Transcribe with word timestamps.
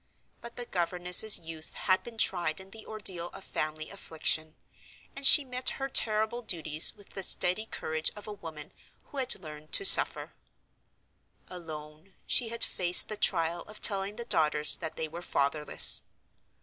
But 0.41 0.55
the 0.55 0.65
governess's 0.65 1.37
youth 1.37 1.75
had 1.75 2.01
been 2.01 2.17
tried 2.17 2.59
in 2.59 2.71
the 2.71 2.87
ordeal 2.87 3.27
of 3.33 3.43
family 3.43 3.91
affliction; 3.91 4.55
and 5.15 5.27
she 5.27 5.45
met 5.45 5.69
her 5.77 5.87
terrible 5.89 6.41
duties 6.41 6.95
with 6.95 7.09
the 7.09 7.21
steady 7.21 7.67
courage 7.67 8.09
of 8.15 8.25
a 8.25 8.33
woman 8.33 8.71
who 9.11 9.17
had 9.17 9.39
learned 9.39 9.71
to 9.73 9.85
suffer. 9.85 10.33
Alone, 11.49 12.15
she 12.25 12.47
had 12.49 12.63
faced 12.63 13.09
the 13.09 13.15
trial 13.15 13.61
of 13.67 13.79
telling 13.79 14.15
the 14.15 14.25
daughters 14.25 14.77
that 14.77 14.95
they 14.95 15.07
were 15.07 15.21
fatherless. 15.21 16.01